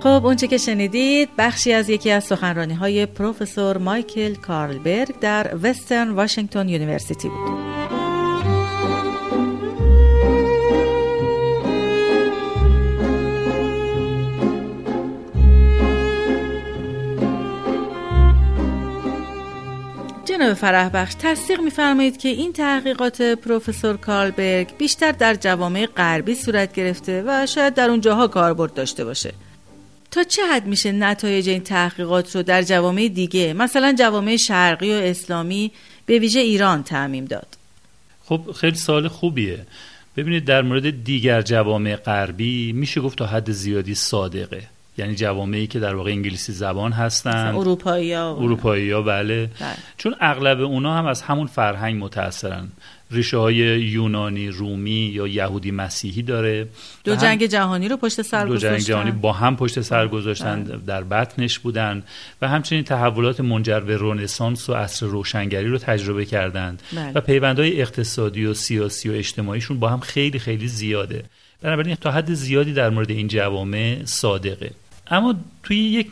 خب 0.00 0.26
اونچه 0.26 0.46
که 0.46 0.56
شنیدید 0.56 1.28
بخشی 1.38 1.72
از 1.72 1.88
یکی 1.88 2.10
از 2.10 2.24
سخنرانی 2.24 2.74
های 2.74 3.06
پروفسور 3.06 3.78
مایکل 3.78 4.34
کارلبرگ 4.34 5.18
در 5.18 5.56
وسترن 5.62 6.10
واشنگتن 6.10 6.68
یونیورسیتی 6.68 7.28
بود 7.28 7.79
جناب 20.50 20.60
فرح 20.60 20.88
بخش 20.88 21.14
تصدیق 21.18 21.60
میفرمایید 21.60 22.16
که 22.16 22.28
این 22.28 22.52
تحقیقات 22.52 23.22
پروفسور 23.22 23.96
کارلبرگ 23.96 24.76
بیشتر 24.78 25.12
در 25.12 25.34
جوامع 25.34 25.86
غربی 25.86 26.34
صورت 26.34 26.72
گرفته 26.72 27.24
و 27.26 27.46
شاید 27.46 27.74
در 27.74 27.90
اونجاها 27.90 28.28
کاربرد 28.28 28.74
داشته 28.74 29.04
باشه. 29.04 29.32
تا 30.10 30.22
چه 30.22 30.42
حد 30.46 30.66
میشه 30.66 30.92
نتایج 30.92 31.48
این 31.48 31.62
تحقیقات 31.62 32.36
رو 32.36 32.42
در 32.42 32.62
جوامع 32.62 33.08
دیگه 33.08 33.52
مثلا 33.52 33.94
جوامع 33.98 34.36
شرقی 34.36 34.90
و 34.90 34.94
اسلامی 34.94 35.72
به 36.06 36.18
ویژه 36.18 36.40
ایران 36.40 36.82
تعمیم 36.82 37.24
داد؟ 37.24 37.56
خب 38.24 38.40
خیلی 38.56 38.76
سال 38.76 39.08
خوبیه. 39.08 39.66
ببینید 40.16 40.44
در 40.44 40.62
مورد 40.62 41.04
دیگر 41.04 41.42
جوامع 41.42 41.96
غربی 41.96 42.72
میشه 42.72 43.00
گفت 43.00 43.18
تا 43.18 43.26
حد 43.26 43.50
زیادی 43.50 43.94
صادقه. 43.94 44.62
یعنی 45.00 45.14
جوامعی 45.14 45.66
که 45.66 45.80
در 45.80 45.94
واقع 45.94 46.10
انگلیسی 46.10 46.52
زبان 46.52 46.92
هستن 46.92 47.54
اروپایی 47.54 48.12
ها 48.12 48.36
اروپایی 48.36 48.90
ها 48.90 49.02
بله. 49.02 49.50
بله. 49.60 49.76
چون 49.96 50.14
اغلب 50.20 50.60
اونا 50.60 50.94
هم 50.94 51.06
از 51.06 51.22
همون 51.22 51.46
فرهنگ 51.46 52.04
متاثرن 52.04 52.68
ریشه 53.10 53.36
های 53.36 53.54
یونانی 53.54 54.48
رومی 54.48 55.10
یا 55.14 55.26
یهودی 55.26 55.70
مسیحی 55.70 56.22
داره. 56.22 56.68
دو 57.04 57.16
جنگ 57.16 57.46
جهانی 57.46 57.88
رو 57.88 57.96
پشت 57.96 58.22
سر 58.22 58.44
دو 58.44 58.56
جنگ 58.56 58.78
جهانی 58.78 59.10
با 59.10 59.32
هم 59.32 59.56
پشت 59.56 59.80
سر 59.80 60.08
گذاشتن 60.08 60.64
بله. 60.64 60.76
در 60.76 61.02
بطنش 61.02 61.58
بودن. 61.58 62.02
و 62.42 62.48
همچنین 62.48 62.84
تحولات 62.84 63.40
منجر 63.40 63.80
به 63.80 63.96
رنسانس 64.00 64.70
و 64.70 64.74
عصر 64.74 65.06
روشنگری 65.06 65.68
رو 65.68 65.78
تجربه 65.78 66.24
کردند. 66.24 66.82
بله. 66.92 67.12
و 67.14 67.20
پیوندهای 67.20 67.80
اقتصادی 67.80 68.46
و 68.46 68.54
سیاسی 68.54 69.08
و 69.08 69.12
اجتماعیشون 69.12 69.80
با 69.80 69.88
هم 69.88 70.00
خیلی 70.00 70.38
خیلی 70.38 70.68
زیاده. 70.68 71.24
بنابراین 71.62 71.94
تا 71.94 72.10
حد 72.10 72.34
زیادی 72.34 72.72
در 72.72 72.90
مورد 72.90 73.10
این 73.10 73.28
جوامع 73.28 74.02
صادقه. 74.04 74.70
اما 75.10 75.34
توی 75.62 75.76
یک 75.76 76.08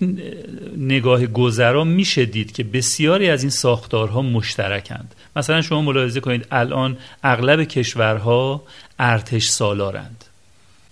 نگاه 0.77 1.27
گذرا 1.27 1.85
میشه 1.85 2.25
دید 2.25 2.53
که 2.53 2.65
بسیاری 2.65 3.31
از 3.31 3.43
این 3.43 3.51
ساختارها 3.51 4.23
مشترکند. 4.23 5.15
مثلا 5.37 5.63
شما 5.63 5.83
ملاحظه 5.83 6.21
کنید 6.21 6.47
الان 6.51 6.97
اغلب 7.23 7.65
کشورها 7.65 8.63
ارتش 8.99 9.49
سالارند. 9.49 10.25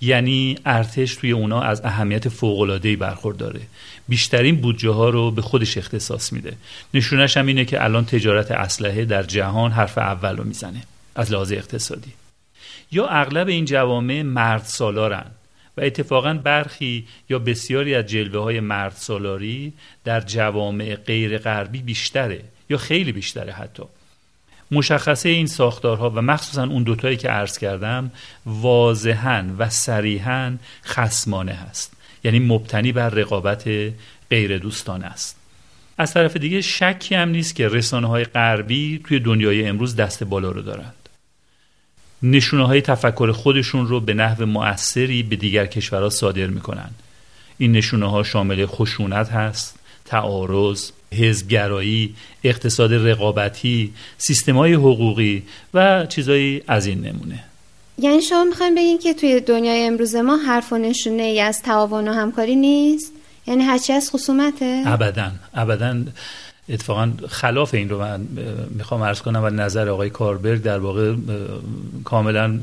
یعنی 0.00 0.58
ارتش 0.66 1.14
توی 1.14 1.32
اونا 1.32 1.60
از 1.60 1.80
اهمیت 1.84 2.28
فوق‌العاده‌ای 2.28 2.96
برخورداره. 2.96 3.60
بیشترین 4.08 4.56
بودجه 4.56 4.90
ها 4.90 5.08
رو 5.08 5.30
به 5.30 5.42
خودش 5.42 5.78
اختصاص 5.78 6.32
میده. 6.32 6.56
نشونش 6.94 7.36
هم 7.36 7.46
اینه 7.46 7.64
که 7.64 7.84
الان 7.84 8.04
تجارت 8.04 8.50
اسلحه 8.50 9.04
در 9.04 9.22
جهان 9.22 9.72
حرف 9.72 9.98
اول 9.98 10.36
رو 10.36 10.44
می‌زنه 10.44 10.82
از 11.14 11.32
لحاظ 11.32 11.52
اقتصادی. 11.52 12.12
یا 12.92 13.06
اغلب 13.06 13.48
این 13.48 13.64
جوامع 13.64 14.22
مرد 14.22 14.62
سالارن. 14.62 15.26
و 15.76 15.80
اتفاقا 15.80 16.34
برخی 16.34 17.06
یا 17.28 17.38
بسیاری 17.38 17.94
از 17.94 18.06
جلوه 18.06 18.42
های 18.42 18.60
مرد 18.60 18.92
سالاری 18.92 19.72
در 20.04 20.20
جوامع 20.20 20.94
غیر 20.94 21.38
غربی 21.38 21.82
بیشتره 21.82 22.40
یا 22.70 22.76
خیلی 22.76 23.12
بیشتره 23.12 23.52
حتی. 23.52 23.82
مشخصه 24.70 25.28
این 25.28 25.46
ساختارها 25.46 26.10
و 26.10 26.22
مخصوصا 26.22 26.64
اون 26.64 26.82
دوتایی 26.82 27.16
که 27.16 27.28
عرض 27.28 27.58
کردم 27.58 28.10
واضحا 28.46 29.44
و 29.58 29.70
صریحا 29.70 30.56
خسمانه 30.84 31.52
هست. 31.52 31.92
یعنی 32.24 32.38
مبتنی 32.38 32.92
بر 32.92 33.08
رقابت 33.08 33.68
غیر 34.30 34.58
دوستان 34.58 35.04
است. 35.04 35.36
از 35.98 36.14
طرف 36.14 36.36
دیگه 36.36 36.60
شکی 36.60 37.14
هم 37.14 37.28
نیست 37.28 37.54
که 37.54 37.68
رسانه 37.68 38.06
های 38.06 38.24
غربی 38.24 39.00
توی 39.04 39.20
دنیای 39.20 39.66
امروز 39.66 39.96
دست 39.96 40.24
بالا 40.24 40.50
رو 40.50 40.62
دارند 40.62 41.05
نشونه 42.22 42.66
های 42.66 42.80
تفکر 42.80 43.32
خودشون 43.32 43.86
رو 43.86 44.00
به 44.00 44.14
نحو 44.14 44.46
مؤثری 44.46 45.22
به 45.22 45.36
دیگر 45.36 45.66
کشورها 45.66 46.10
صادر 46.10 46.46
می‌کنن. 46.46 46.90
این 47.58 47.72
نشونه 47.72 48.10
ها 48.10 48.22
شامل 48.22 48.66
خشونت 48.66 49.28
هست 49.28 49.74
تعارض 50.04 50.90
حزبگرایی 51.12 52.14
اقتصاد 52.44 52.94
رقابتی 52.94 53.92
سیستم 54.18 54.56
های 54.56 54.74
حقوقی 54.74 55.42
و 55.74 56.06
چیزایی 56.06 56.62
از 56.68 56.86
این 56.86 57.00
نمونه. 57.00 57.44
یعنی 57.98 58.22
شما 58.22 58.44
می‌خواین 58.44 58.74
بگین 58.74 58.98
که 58.98 59.14
توی 59.14 59.40
دنیای 59.40 59.86
امروز 59.86 60.14
ما 60.14 60.36
حرف 60.36 60.72
و 60.72 60.78
نشونه 60.78 61.22
ای 61.22 61.40
از 61.40 61.62
تعاون 61.62 62.08
و 62.08 62.12
همکاری 62.12 62.56
نیست؟ 62.56 63.12
یعنی 63.46 63.64
هرچی 63.64 63.92
از 63.92 64.10
خصومته؟ 64.10 64.82
ابدا 64.86 65.30
ابدا. 65.54 65.96
اتفاقا 66.68 67.12
خلاف 67.28 67.74
این 67.74 67.88
رو 67.88 67.98
من 67.98 68.26
می‌خوام 68.70 69.02
ارز 69.02 69.20
کنم 69.20 69.44
و 69.44 69.50
نظر 69.50 69.88
آقای 69.88 70.10
کاربرگ 70.10 70.62
در 70.62 70.78
واقع 70.78 71.14
کاملا 72.04 72.58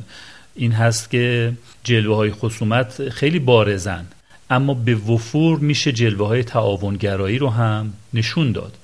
این 0.55 0.71
هست 0.71 1.11
که 1.11 1.53
جلوه 1.83 2.15
های 2.15 2.31
خصومت 2.31 3.09
خیلی 3.09 3.39
بارزن. 3.39 4.05
اما 4.49 4.73
به 4.73 4.95
وفور 4.95 5.59
میشه 5.59 5.91
جلوه 5.91 6.27
های 6.27 6.43
تعاونگرایی 6.43 7.37
رو 7.37 7.49
هم 7.49 7.93
نشون 8.13 8.51
داد. 8.51 8.77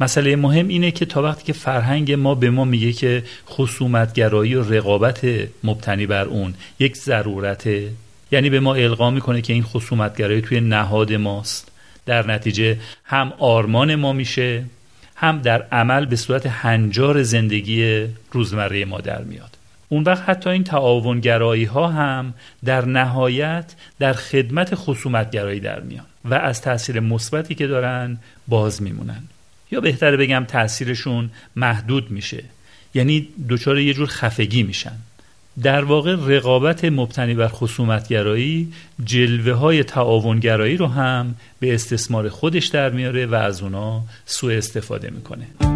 مسئله 0.00 0.36
مهم 0.36 0.68
اینه 0.68 0.90
که 0.90 1.04
تا 1.04 1.22
وقتی 1.22 1.44
که 1.44 1.52
فرهنگ 1.52 2.12
ما 2.12 2.34
به 2.34 2.50
ما 2.50 2.64
میگه 2.64 2.92
که 2.92 3.22
خصومتگرایی 3.48 4.54
و 4.54 4.62
رقابت 4.62 5.20
مبتنی 5.64 6.06
بر 6.06 6.24
اون 6.24 6.54
یک 6.78 6.96
ضرورته 6.96 7.90
یعنی 8.32 8.50
به 8.50 8.60
ما 8.60 8.74
القا 8.74 9.10
می‌کنه 9.10 9.42
که 9.42 9.52
این 9.52 9.62
خصومتگرایی 9.62 10.40
توی 10.40 10.60
نهاد 10.60 11.12
ماست. 11.12 11.70
در 12.06 12.26
نتیجه 12.26 12.78
هم 13.04 13.32
آرمان 13.38 13.94
ما 13.94 14.12
میشه 14.12 14.64
هم 15.16 15.38
در 15.38 15.62
عمل 15.62 16.06
به 16.06 16.16
صورت 16.16 16.46
هنجار 16.46 17.22
زندگی 17.22 18.06
روزمره 18.32 18.84
ما 18.84 19.00
در 19.00 19.22
میاد. 19.22 19.56
اون 19.88 20.02
وقت 20.02 20.28
حتی 20.28 20.50
این 20.50 20.64
تعاونگرایی 20.64 21.64
ها 21.64 21.88
هم 21.88 22.34
در 22.64 22.84
نهایت 22.84 23.74
در 23.98 24.12
خدمت 24.12 24.74
خصومتگرایی 24.74 25.60
در 25.60 25.80
میان 25.80 26.06
و 26.24 26.34
از 26.34 26.60
تاثیر 26.60 27.00
مثبتی 27.00 27.54
که 27.54 27.66
دارن 27.66 28.18
باز 28.48 28.82
میمونن. 28.82 29.22
یا 29.70 29.80
بهتره 29.80 30.16
بگم 30.16 30.44
تاثیرشون 30.48 31.30
محدود 31.56 32.10
میشه 32.10 32.44
یعنی 32.94 33.28
دچار 33.48 33.78
یه 33.78 33.94
جور 33.94 34.06
خفگی 34.06 34.62
میشن. 34.62 34.96
در 35.62 35.84
واقع 35.84 36.16
رقابت 36.26 36.84
مبتنی 36.84 37.34
بر 37.34 37.48
خصومتگرایی 37.48 38.72
جلوه 39.04 39.52
های 39.52 39.84
تعاونگرایی 39.84 40.76
رو 40.76 40.86
هم 40.86 41.34
به 41.60 41.74
استثمار 41.74 42.28
خودش 42.28 42.66
در 42.66 42.90
میاره 42.90 43.26
و 43.26 43.34
از 43.34 43.62
اونا 43.62 44.02
سوء 44.26 44.56
استفاده 44.56 45.10
می‌کنه. 45.10 45.73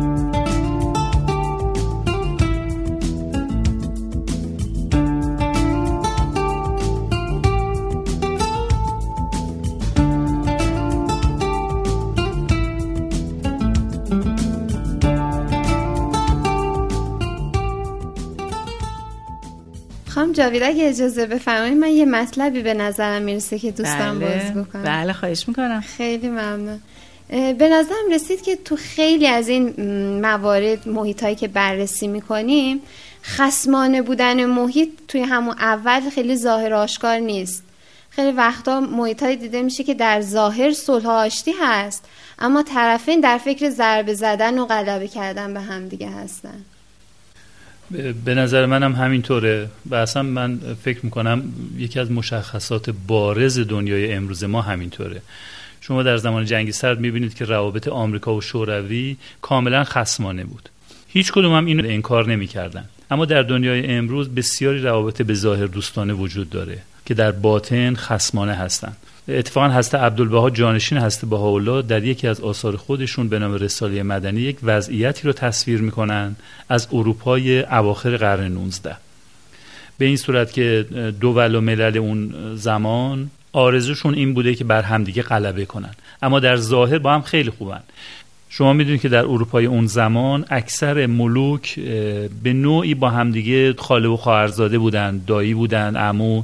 جاوید 20.27 20.63
اگه 20.63 20.89
اجازه 20.89 21.27
بفرمایید 21.27 21.77
من 21.79 21.89
یه 21.89 22.05
مطلبی 22.05 22.63
به 22.63 22.75
نظرم 22.75 23.23
می‌رسه 23.23 23.59
که 23.59 23.71
دوستان 23.71 24.19
بله. 24.19 24.29
باز 24.29 24.65
بکنم. 24.65 24.83
بله 24.83 25.13
خواهش 25.13 25.49
می‌کنم. 25.49 25.81
خیلی 25.81 26.29
ممنون. 26.29 26.81
به 27.31 27.69
نظرم 27.69 28.13
رسید 28.13 28.43
که 28.43 28.57
تو 28.57 28.77
خیلی 28.77 29.27
از 29.27 29.49
این 29.49 29.75
موارد 30.21 30.89
محیط 30.89 31.23
هایی 31.23 31.35
که 31.35 31.49
بررسی 31.49 32.07
می‌کنیم 32.07 32.81
خسمانه 33.25 34.03
بودن 34.03 34.45
محیط 34.45 34.89
توی 35.09 35.21
همون 35.21 35.55
اول 35.59 36.11
خیلی 36.11 36.37
ظاهر 36.37 36.75
آشکار 36.75 37.19
نیست. 37.19 37.65
خیلی 38.11 38.33
وقتا 38.33 38.81
محیط 38.81 39.23
های 39.23 39.37
دیده 39.37 39.63
میشه 39.63 39.85
که 39.85 39.95
در 39.95 40.21
ظاهر 40.21 40.73
صلح 40.73 41.07
آشتی 41.07 41.53
هست 41.61 42.05
اما 42.39 42.63
طرفین 42.63 43.21
در 43.21 43.39
فکر 43.39 43.71
ضربه 43.71 44.15
زدن 44.15 44.59
و 44.59 44.67
غلبه 44.67 45.09
کردن 45.09 45.55
به 45.55 45.61
هم 45.61 45.89
دیگه 45.89 46.09
هستن. 46.09 46.65
به 48.25 48.35
نظر 48.35 48.67
منم 48.67 48.93
همینطوره 48.93 49.69
و 49.87 49.95
اصلا 49.95 50.23
من 50.23 50.61
فکر 50.83 51.01
می‌کنم 51.03 51.43
یکی 51.77 52.01
از 52.01 52.11
مشخصات 52.11 52.91
بارز 53.07 53.59
دنیای 53.59 54.13
امروز 54.13 54.45
ما 54.45 54.63
همینطوره. 54.63 55.23
شما 55.81 56.03
در 56.03 56.17
زمان 56.17 56.45
جنگ 56.45 56.71
سرد 56.71 57.01
می‌بینید 57.01 57.35
که 57.35 57.45
روابط 57.45 57.89
آمریکا 57.89 58.35
و 58.35 58.41
شوروی 58.41 59.17
کاملا 59.43 59.85
خسمانه 59.85 60.45
بود. 60.45 60.69
هیچ 61.09 61.33
کدوم 61.33 61.55
هم 61.55 61.67
اینو 61.67 61.89
انکار 61.89 62.29
نمی‌کردن. 62.29 62.85
اما 63.11 63.25
در 63.25 63.43
دنیای 63.43 63.87
امروز 63.87 64.29
بسیاری 64.29 64.81
روابط 64.81 65.23
به 65.23 65.35
ظاهر 65.35 65.67
دوستانه 65.67 66.13
وجود 66.13 66.51
داره 66.51 66.79
که 67.07 67.15
در 67.15 67.33
باطن 67.33 67.95
خسمانه 67.95 68.55
هستند 68.55 68.97
اتفاقا 69.29 69.69
هست 69.69 69.95
عبدالبها 69.95 70.51
جانشین 70.51 70.99
هست 70.99 71.25
بهاءالله 71.25 71.83
در 71.83 72.05
یکی 72.05 72.29
از 72.29 72.41
آثار 72.41 72.77
خودشون 72.77 73.29
به 73.29 73.39
نام 73.39 73.55
رساله 73.55 74.03
مدنی 74.03 74.41
یک 74.41 74.57
وضعیتی 74.63 75.27
رو 75.27 75.33
تصویر 75.33 75.81
می‌کنن 75.81 76.37
از 76.69 76.89
اروپای 76.93 77.63
اواخر 77.63 78.17
قرن 78.17 78.53
19 78.53 78.97
به 79.99 80.05
این 80.05 80.17
صورت 80.17 80.53
که 80.53 80.87
دول 81.21 81.55
و 81.55 81.61
ملل 81.61 81.99
اون 81.99 82.35
زمان 82.55 83.31
آرزوشون 83.53 84.15
این 84.15 84.35
بوده 84.35 84.55
که 84.55 84.65
بر 84.65 84.83
همدیگه 84.83 85.23
غلبه 85.23 85.65
کنن. 85.65 85.95
اما 86.23 86.41
در 86.41 86.57
ظاهر 86.57 86.99
با 86.99 87.15
هم 87.15 87.23
خیلی 87.23 87.51
خوبن. 87.51 87.81
شما 88.49 88.73
می‌دونید 88.73 89.01
که 89.01 89.09
در 89.09 89.25
اروپای 89.25 89.67
اون 89.67 89.87
زمان 89.87 90.45
اکثر 90.51 91.07
ملوک 91.07 91.81
به 92.43 92.53
نوعی 92.53 92.95
با 92.95 93.11
همدیگه 93.11 93.75
خاله 93.79 94.09
و 94.09 94.17
خواهرزاده 94.17 94.79
بودن 94.79 95.21
دایی 95.27 95.55
بودن 95.55 95.97
عمو. 95.97 96.43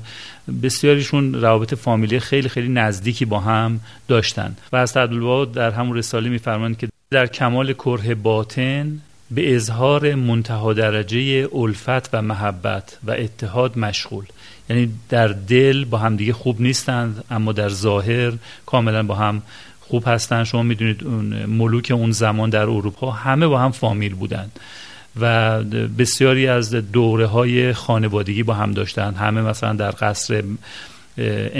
بسیاریشون 0.62 1.34
روابط 1.34 1.74
فامیلی 1.74 2.20
خیلی 2.20 2.48
خیلی 2.48 2.68
نزدیکی 2.68 3.24
با 3.24 3.40
هم 3.40 3.80
داشتن. 4.08 4.56
و 4.72 4.76
از 4.76 4.92
در 4.92 5.70
همون 5.70 5.96
رساله 5.96 6.30
میفرمایند 6.30 6.78
که 6.78 6.88
در 7.10 7.26
کمال 7.26 7.72
کره 7.72 8.14
باطن 8.14 9.00
به 9.30 9.54
اظهار 9.54 10.14
منتها 10.14 10.72
درجه 10.72 11.48
الفت 11.54 12.14
و 12.14 12.22
محبت 12.22 12.98
و 13.04 13.10
اتحاد 13.10 13.78
مشغول. 13.78 14.24
یعنی 14.70 14.90
در 15.08 15.28
دل 15.28 15.84
با 15.84 15.98
همدیگه 15.98 16.32
خوب 16.32 16.60
نیستند 16.60 17.24
اما 17.30 17.52
در 17.52 17.68
ظاهر 17.68 18.32
کاملا 18.66 19.02
با 19.02 19.14
هم 19.14 19.42
خوب 19.88 20.04
هستن. 20.06 20.44
شما 20.44 20.62
می‌دونید 20.62 21.04
اون 21.04 21.46
ملوک 21.46 21.92
اون 21.94 22.10
زمان 22.10 22.50
در 22.50 22.62
اروپا 22.62 23.10
همه 23.10 23.46
با 23.46 23.58
هم 23.58 23.70
فامیل 23.70 24.14
بودند 24.14 24.60
و 25.20 25.62
بسیاری 25.98 26.46
از 26.46 26.70
دوره 26.70 27.26
های 27.26 27.72
خانوادگی 27.72 28.42
با 28.42 28.54
هم 28.54 28.72
داشتن. 28.72 29.14
همه 29.14 29.42
مثلا 29.42 29.72
در 29.72 29.90
قصر 29.90 30.44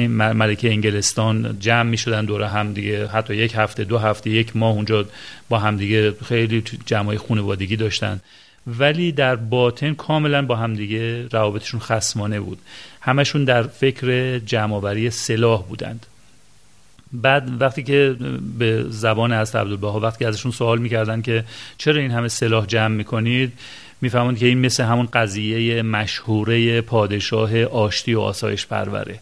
ملکه 0.08 0.70
انگلستان 0.70 1.56
جمع 1.60 1.90
می 1.90 1.98
شدن 1.98 2.24
دور 2.24 2.42
هم 2.42 2.72
دیگه. 2.72 3.06
حتی 3.06 3.34
یک 3.34 3.54
هفته 3.56 3.84
دو 3.84 3.98
هفته 3.98 4.30
یک 4.30 4.56
ماه 4.56 4.74
اونجا 4.74 5.04
با 5.48 5.58
هم 5.58 5.76
دیگه 5.76 6.12
خیلی 6.24 6.62
جمعای 6.86 7.18
خانوادگی 7.18 7.76
داشتن. 7.76 8.20
ولی 8.66 9.12
در 9.12 9.36
باطن 9.36 9.94
کاملا 9.94 10.42
با 10.42 10.56
همدیگه 10.56 11.28
روابطشون 11.28 11.80
خسمانه 11.80 12.40
بود. 12.40 12.58
همشون 13.00 13.44
در 13.44 13.62
فکر 13.62 14.38
جمعآوری 14.38 15.10
سلاح 15.10 15.62
بودند. 15.62 16.06
بعد 17.14 17.62
وقتی 17.62 17.82
که 17.82 18.16
به 18.58 18.84
زبان 18.88 19.32
از 19.32 19.54
عبدالبها 19.54 20.00
وقتی 20.00 20.24
ازشون 20.24 20.52
سوال 20.52 20.78
می‌کردن 20.78 21.22
که 21.22 21.44
چرا 21.78 22.00
این 22.00 22.10
همه 22.10 22.28
سلاح 22.28 22.66
جمع 22.66 22.94
می‌کنید 22.94 23.52
می‌فهمند 24.00 24.38
که 24.38 24.46
این 24.46 24.58
مثل 24.58 24.84
همون 24.84 25.08
قضیه 25.12 25.82
مشهوره 25.82 26.80
پادشاه 26.80 27.64
آشتی 27.64 28.14
و 28.14 28.20
آسایش 28.20 28.66
پروره. 28.66 29.20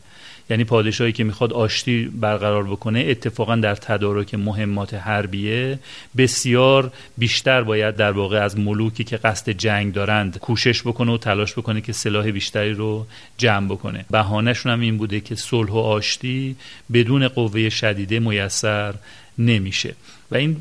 یعنی 0.51 0.65
پادشاهی 0.65 1.13
که 1.13 1.25
می‌خواد 1.25 1.53
آشتی 1.53 2.05
برقرار 2.05 2.65
بکنه 2.65 3.05
اتفاقا 3.09 3.57
در 3.57 3.75
تدارک 3.75 4.35
مهمات 4.35 4.95
حربیه 4.95 5.79
بسیار 6.17 6.93
بیشتر 7.19 7.63
باید 7.63 7.97
در 7.97 8.13
واقع 8.13 8.45
از 8.45 8.59
ملوکی 8.59 9.05
که 9.05 9.17
قصد 9.17 9.51
جنگ 9.51 9.93
دارند 9.93 10.39
کوشش 10.39 10.83
بکنه 10.83 11.13
و 11.13 11.19
تلاش 11.19 11.53
بکنه 11.53 11.81
که 11.81 11.93
سلاح 11.93 12.31
بیشتری 12.31 12.75
رو 12.75 13.07
جمع 13.39 13.69
بکنه. 13.69 14.05
بهانهشون 14.11 14.73
هم 14.73 14.81
این 14.81 14.97
بوده 14.97 15.21
که 15.21 15.35
صلح 15.35 15.71
و 15.71 15.79
آشتی 15.79 16.57
بدون 16.93 17.29
قوه 17.29 17.69
شدیده 17.69 18.19
میسر 18.19 18.95
نمیشه. 19.39 19.95
و 20.31 20.37
این 20.37 20.57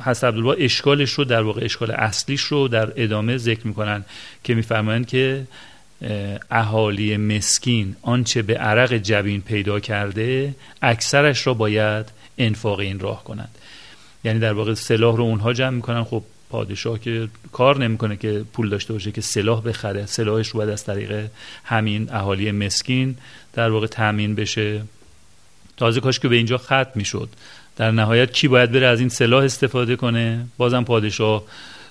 حضرت 0.00 0.24
عبدالبا 0.24 0.52
اشکالش 0.52 1.10
رو 1.10 1.24
در 1.24 1.42
واقع 1.42 1.64
اشکال 1.64 1.90
اصلیش 1.90 2.40
رو 2.40 2.68
در 2.68 2.92
ادامه 2.96 3.36
ذکر 3.36 3.66
می‌کنن 3.66 4.04
که 4.44 4.54
میفرمایند 4.54 5.06
که 5.06 5.46
اهالی 6.50 7.16
مسکین 7.16 7.96
آنچه 8.02 8.42
به 8.42 8.54
عرق 8.54 8.92
جبین 8.92 9.40
پیدا 9.40 9.80
کرده 9.80 10.54
اکثرش 10.82 11.46
را 11.46 11.54
باید 11.54 12.06
انفاق 12.38 12.78
این 12.78 13.00
راه 13.00 13.24
کنند. 13.24 13.58
یعنی 14.24 14.38
در 14.38 14.52
واقع 14.52 14.74
سلاح 14.74 15.16
رو 15.16 15.24
اونها 15.24 15.52
جمع 15.52 15.70
می‌کنن. 15.70 16.04
خب 16.04 16.22
پادشاه 16.50 17.00
که 17.00 17.28
کار 17.52 17.78
نمی‌کنه 17.78 18.16
که 18.16 18.44
پول 18.52 18.68
داشته 18.68 18.92
باشه 18.92 19.12
که 19.12 19.20
سلاح 19.20 19.62
بخره. 19.62 20.06
سلاحش 20.06 20.48
رو 20.48 20.58
باید 20.58 20.70
از 20.70 20.84
طریق 20.84 21.26
همین 21.64 22.08
اهالی 22.12 22.50
مسکین 22.50 23.16
در 23.52 23.70
واقع 23.70 23.86
تامین 23.86 24.34
بشه. 24.34 24.82
تازه 25.76 26.00
کاش 26.00 26.20
که 26.20 26.28
به 26.28 26.36
اینجا 26.36 26.58
ختم 26.58 26.90
می‌شد. 26.94 27.28
در 27.76 27.90
نهایت 27.90 28.32
کی 28.32 28.48
باید 28.48 28.72
بره 28.72 28.86
از 28.86 29.00
این 29.00 29.08
سلاح 29.08 29.44
استفاده 29.44 29.96
کنه؟ 29.96 30.46
بازم 30.56 30.84
پادشاه 30.84 31.42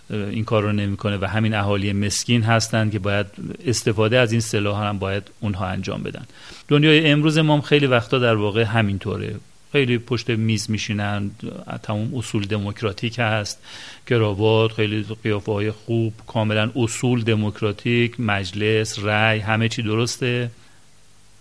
این 0.09 0.45
کار 0.45 0.63
رو 0.63 0.71
نمی‌کنه 0.71 1.17
و 1.17 1.25
همین 1.25 1.53
اهالی 1.53 1.93
مسکین 1.93 2.43
هستند 2.43 2.91
که 2.91 2.99
باید 2.99 3.25
استفاده 3.65 4.17
از 4.17 4.31
این 4.31 4.41
سلاح 4.41 4.87
هم 4.87 4.99
باید 4.99 5.23
اونها 5.39 5.67
انجام 5.67 6.03
بدن. 6.03 6.25
دنیای 6.67 7.11
امروز 7.11 7.37
ما 7.37 7.61
خیلی 7.61 7.85
وقتا 7.85 8.19
در 8.19 8.35
واقع 8.35 8.63
همینطوره. 8.63 9.35
خیلی 9.71 9.97
پشت 9.97 10.29
میز 10.29 10.71
میشینن 10.71 11.31
تمام 11.83 12.15
اصول 12.15 12.45
دموکراتیک 12.45 13.19
هست 13.19 13.59
کراوات 14.07 14.71
خیلی 14.71 15.05
قیافه 15.23 15.51
های 15.51 15.71
خوب 15.71 16.13
کاملا 16.27 16.71
اصول 16.75 17.23
دموکراتیک 17.23 18.19
مجلس 18.19 18.99
رأی 18.99 19.39
همه 19.39 19.69
چی 19.69 19.81
درسته. 19.81 20.51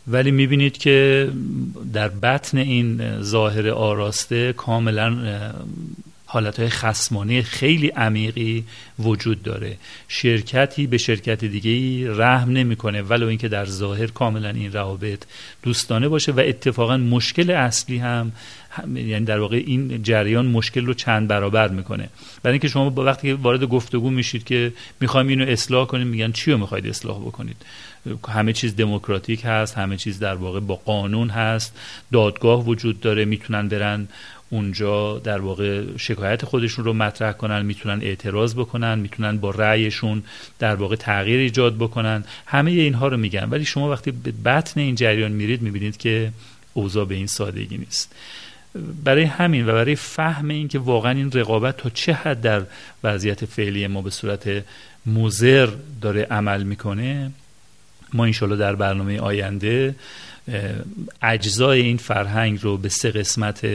ولی 0.06 0.30
می‌بینید 0.30 0.78
که 0.78 1.28
در 1.92 2.08
بطن 2.08 2.58
این 2.58 3.20
ظاهر 3.22 3.68
آراسته 3.68 4.52
کاملا 4.52 5.16
حالتهای 6.34 6.68
خسمانه 6.68 7.42
خیلی 7.42 7.88
عمیقی 7.88 8.64
وجود 8.98 9.42
داره. 9.42 9.76
شرکتی 10.08 10.86
به 10.86 10.98
شرکت 10.98 11.44
دیگه 11.44 11.72
رحم 12.16 12.50
نمی‌کنه 12.50 13.02
ولو 13.02 13.26
اینکه 13.26 13.48
در 13.48 13.64
ظاهر 13.64 14.06
کاملا 14.06 14.48
این 14.48 14.72
روابط 14.72 15.22
دوستانه 15.62 16.08
باشه 16.08 16.32
و 16.32 16.42
اتفاقا 16.46 16.96
مشکل 16.96 17.50
اصلی 17.50 17.98
هم 17.98 18.32
یعنی 18.94 19.24
در 19.24 19.38
واقع 19.40 19.62
این 19.66 20.02
جریان 20.02 20.46
مشکل 20.46 20.86
رو 20.86 20.94
چند 20.94 21.28
برابر 21.28 21.68
می‌کنه. 21.68 22.08
برای 22.42 22.52
اینکه 22.52 22.68
شما 22.68 22.90
وقتی 22.90 23.32
وارد 23.32 23.64
گفتگو 23.64 24.10
میشید 24.10 24.44
که 24.44 24.72
می‌خوایم 25.00 25.28
اینو 25.28 25.46
اصلاح 25.48 25.86
کنیم 25.86 26.06
میگن 26.06 26.32
چی 26.32 26.50
رو 26.50 26.58
می‌خواید 26.58 26.86
اصلاح 26.86 27.20
بکنید؟ 27.20 27.56
همه 28.28 28.52
چیز 28.52 28.76
دموکراتیک 28.76 29.42
هست 29.44 29.78
همه 29.78 29.96
چیز 29.96 30.18
در 30.18 30.34
واقع 30.34 30.60
با 30.60 30.74
قانون 30.74 31.30
هست 31.30 31.78
دادگاه 32.12 32.64
وجود 32.64 33.00
داره 33.00 33.24
می‌تونن 33.24 33.68
برن 33.68 34.08
اونجا 34.54 35.18
در 35.18 35.40
واقع 35.40 35.84
شکایت 35.96 36.44
خودشون 36.44 36.84
رو 36.84 36.92
مطرح 36.92 37.32
کنن 37.32 37.66
می‌تونن 37.66 38.02
اعتراض 38.02 38.54
بکنن 38.54 38.98
می‌تونن 38.98 39.38
با 39.38 39.50
رأیشون 39.50 40.22
در 40.58 40.74
واقع 40.74 40.96
تغییر 40.96 41.40
ایجاد 41.40 41.76
بکنن. 41.76 42.24
همه 42.46 42.70
اینها 42.70 43.08
رو 43.08 43.16
میگن. 43.16 43.48
ولی 43.50 43.64
شما 43.64 43.90
وقتی 43.90 44.10
به 44.10 44.32
بطن 44.44 44.80
این 44.80 44.94
جریان 44.94 45.32
میرید 45.32 45.62
می‌بینید 45.62 45.96
که 45.96 46.32
اوضاع 46.74 47.04
به 47.04 47.14
این 47.14 47.26
سادگی 47.26 47.78
نیست. 47.78 48.14
برای 49.04 49.24
همین 49.24 49.68
و 49.68 49.72
برای 49.72 49.96
فهم 49.96 50.48
این 50.48 50.68
که 50.68 50.78
واقعا 50.78 51.12
این 51.12 51.32
رقابت 51.32 51.76
تا 51.76 51.90
چه 51.90 52.12
حد 52.12 52.40
در 52.40 52.62
وضعیت 53.04 53.44
فعلی 53.44 53.86
ما 53.86 54.02
به 54.02 54.10
صورت 54.10 54.64
موزر 55.06 55.68
داره 56.02 56.22
عمل 56.30 56.62
می‌کنه 56.62 57.30
ما 58.12 58.24
انشالله 58.24 58.56
در 58.56 58.74
برنامه 58.74 59.18
آینده 59.18 59.94
اجزای 61.22 61.80
این 61.80 61.96
فرهنگ 61.96 62.58
رو 62.62 62.76
به 62.76 62.88
سه 62.88 63.10
قسمت 63.10 63.66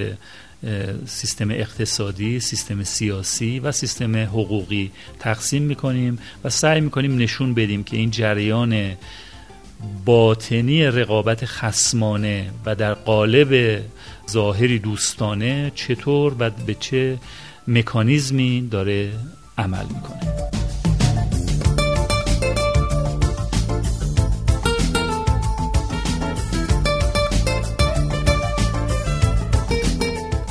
سیستم 1.06 1.52
اقتصادی، 1.52 2.39
سیستم 2.39 2.84
سیاسی 2.84 3.60
و 3.60 3.72
سیستم 3.72 4.15
حقوقی 4.15 4.91
تقسیم 5.19 5.63
می‌کنیم 5.63 6.19
و 6.43 6.50
سعی 6.50 6.82
می‌کنیم 6.82 7.17
نشون 7.17 7.54
بدیم 7.54 7.84
که 7.84 7.98
این 7.98 8.12
جریان 8.12 8.95
باطنی 10.06 10.86
رقابت 10.86 11.45
خسمانه 11.45 12.50
و 12.65 12.76
در 12.76 12.93
قالب 12.93 13.82
ظاهری 14.30 14.80
دوستانه 14.80 15.72
چطور 15.76 16.36
و 16.39 16.50
به 16.50 16.74
چه 16.74 17.17
مکانیزمی 17.67 18.67
داره 18.72 19.12
عمل 19.58 19.86
می‌کنه. 19.86 20.59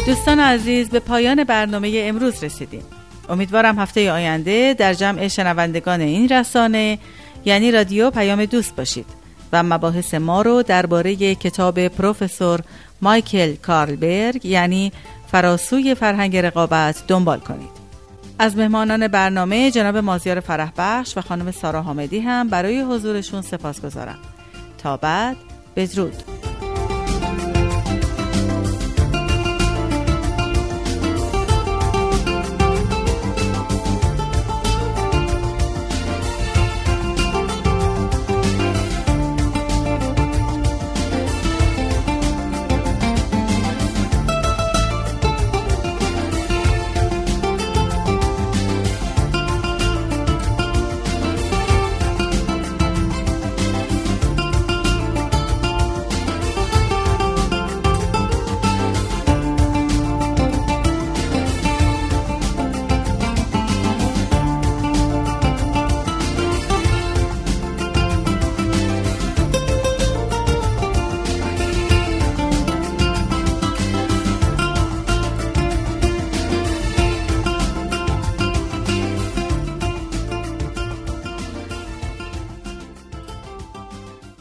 دوستان 0.09 0.41
عزیز 0.41 0.89
به 0.89 1.01
پایان 1.01 1.45
برنامه 1.45 2.03
امروز 2.05 2.45
رسیدیم. 2.45 2.83
امیدوارم 3.29 3.79
هفته 3.79 4.13
آینده 4.13 4.75
در 4.79 4.95
جمع 4.95 5.29
شنوندگان 5.29 6.01
این 6.01 6.29
رسانه 6.29 6.99
یعنی 7.45 7.73
رادیو 7.73 8.11
پیام 8.11 8.45
دوست 8.45 8.77
باشید 8.77 9.07
و 9.53 9.63
مباحث 9.63 10.15
ما 10.15 10.43
رو 10.43 10.63
درباره 10.63 11.35
کتاب 11.35 11.89
پروفسور 11.89 12.61
مایکل 13.03 13.55
کارلبرگ 13.55 14.47
یعنی 14.47 14.93
فراسوی 15.33 15.95
فرهنگ 15.95 16.37
رقابت 16.37 17.03
دنبال 17.09 17.41
کنید. 17.41 17.71
از 18.39 18.57
مهمانان 18.57 19.09
برنامه 19.09 19.71
جناب 19.71 19.97
مازیار 19.97 20.41
فرحبخش 20.41 21.17
و 21.17 21.21
خانم 21.21 21.51
سارا 21.51 21.83
حامدی 21.83 22.21
هم 22.21 22.49
برای 22.49 22.81
حضورشون 22.81 23.43
سپاس 23.43 23.81
گذارم 23.81 24.19
تا 24.79 24.97
بعد 24.97 25.37
بدرود. 25.77 26.23